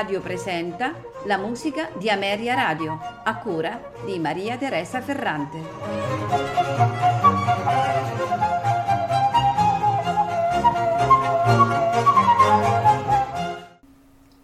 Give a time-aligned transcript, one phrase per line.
[0.00, 0.94] Radio presenta
[1.26, 5.58] la musica di Ameria Radio, a cura di Maria Teresa Ferrante.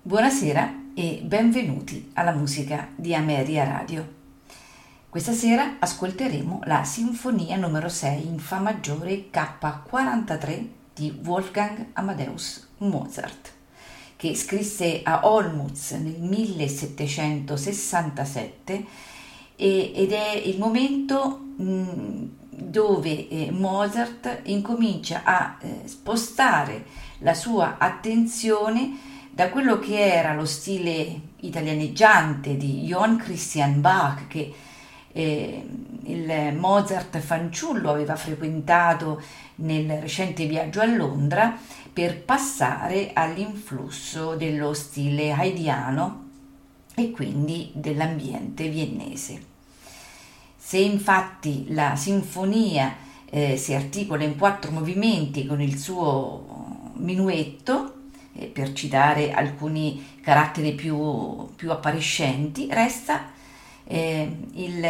[0.02, 4.06] Buonasera e benvenuti alla musica di Ameria Radio.
[5.08, 13.55] Questa sera ascolteremo la Sinfonia numero 6 in Fa maggiore K43 di Wolfgang Amadeus Mozart
[14.16, 18.84] che scrisse a Olmutz nel 1767
[19.56, 21.40] ed è il momento
[22.56, 26.84] dove eh, Mozart incomincia a eh, spostare
[27.18, 34.52] la sua attenzione da quello che era lo stile italianeggiante di Johann Christian Bach che
[35.16, 35.66] eh,
[36.04, 39.22] il Mozart fanciullo aveva frequentato
[39.56, 41.58] nel recente viaggio a Londra
[41.90, 46.24] per passare all'influsso dello stile haidiano
[46.94, 49.54] e quindi dell'ambiente viennese.
[50.54, 52.94] Se infatti la sinfonia
[53.30, 57.94] eh, si articola in quattro movimenti con il suo minuetto,
[58.34, 63.34] eh, per citare alcuni caratteri più, più appariscenti, resta
[63.86, 64.84] eh, il,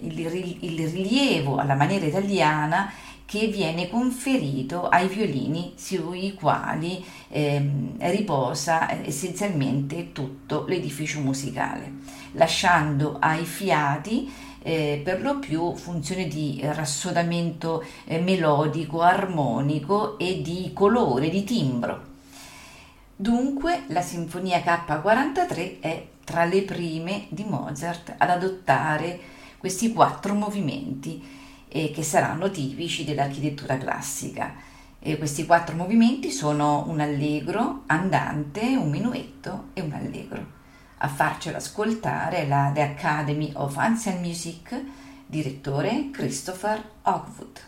[0.00, 2.90] il, il rilievo alla maniera italiana
[3.26, 11.92] che viene conferito ai violini sui quali eh, riposa essenzialmente tutto l'edificio musicale,
[12.32, 20.70] lasciando ai fiati eh, per lo più funzione di rassodamento eh, melodico, armonico e di
[20.72, 22.14] colore, di timbro.
[23.16, 29.16] Dunque la Sinfonia K43 è tra le prime di Mozart ad adottare
[29.58, 31.24] questi quattro movimenti
[31.68, 34.54] eh, che saranno tipici dell'architettura classica.
[34.98, 40.54] E questi quattro movimenti sono un allegro, andante, un minuetto e un allegro.
[40.98, 44.82] A farcelo ascoltare la The Academy of Ancient Music,
[45.26, 47.60] direttore Christopher Hogwood.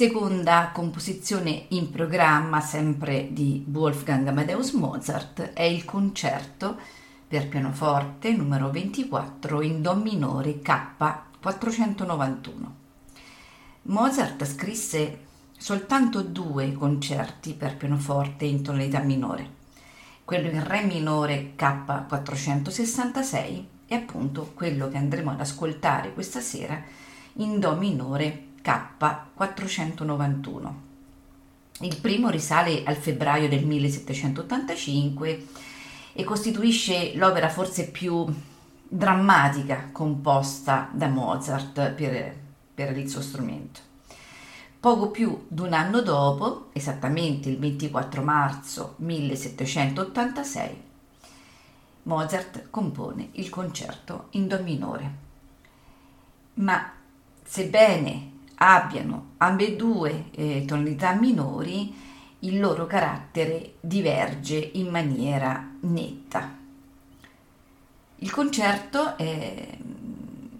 [0.00, 6.78] Seconda composizione in programma sempre di Wolfgang Amadeus Mozart è il concerto
[7.28, 10.96] per pianoforte numero 24 in Do minore K
[11.42, 12.74] 491.
[13.82, 15.18] Mozart scrisse
[15.58, 19.50] soltanto due concerti per pianoforte in tonalità minore,
[20.24, 26.82] quello in Re minore K 466 e appunto quello che andremo ad ascoltare questa sera
[27.34, 30.72] in Do minore K491.
[31.80, 35.46] Il primo risale al febbraio del 1785
[36.12, 38.26] e costituisce l'opera forse più
[38.86, 42.36] drammatica composta da Mozart per,
[42.74, 43.80] per il suo strumento.
[44.80, 50.82] Poco più di un anno dopo, esattamente il 24 marzo 1786,
[52.04, 55.14] Mozart compone il concerto in Do minore.
[56.54, 56.92] Ma
[57.44, 58.29] sebbene
[58.62, 61.94] abbiano ambedue eh, tonalità minori,
[62.40, 66.58] il loro carattere diverge in maniera netta.
[68.16, 69.78] Il concerto eh,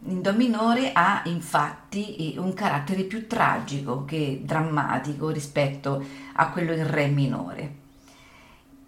[0.05, 6.03] in Do minore ha infatti un carattere più tragico che drammatico rispetto
[6.35, 7.75] a quello in Re minore.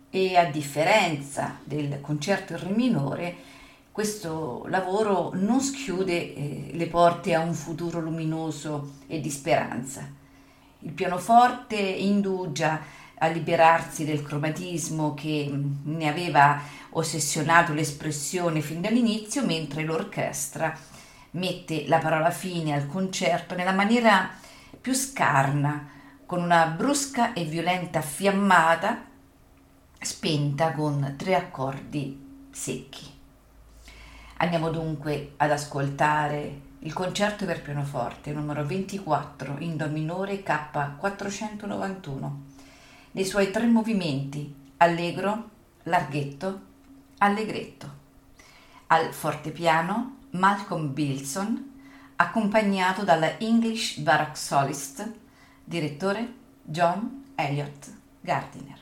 [0.09, 3.37] E a differenza del concerto in Re minore,
[3.93, 10.09] questo lavoro non schiude eh, le porte a un futuro luminoso e di speranza.
[10.79, 12.81] Il pianoforte indugia
[13.19, 20.75] a liberarsi del cromatismo che mm, ne aveva ossessionato l'espressione fin dall'inizio, mentre l'orchestra
[21.33, 24.31] mette la parola fine al concerto nella maniera
[24.81, 25.89] più scarna,
[26.25, 29.05] con una brusca e violenta fiammata
[30.01, 33.12] spenta con tre accordi secchi.
[34.43, 42.31] Andiamo dunque ad ascoltare il concerto per pianoforte numero 24 in Do minore K491
[43.13, 45.51] nei suoi tre movimenti allegro,
[45.85, 46.61] larghetto,
[47.19, 47.89] allegretto.
[48.89, 51.75] Al fortepiano Malcolm Bilson
[52.17, 55.09] accompagnato dalla English Baroque Solist,
[55.63, 58.82] direttore John Elliott Gardiner.